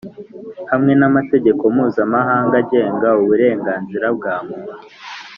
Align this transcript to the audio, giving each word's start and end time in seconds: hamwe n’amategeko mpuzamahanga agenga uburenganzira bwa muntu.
hamwe 0.71 0.93
n’amategeko 0.99 1.63
mpuzamahanga 1.73 2.55
agenga 2.61 3.07
uburenganzira 3.21 4.07
bwa 4.17 4.35
muntu. 4.47 4.75